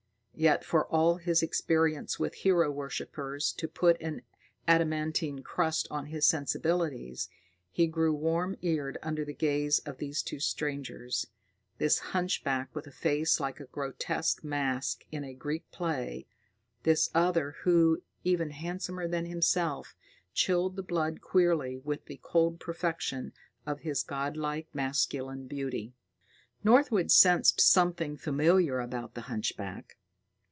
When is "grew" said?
7.85-8.11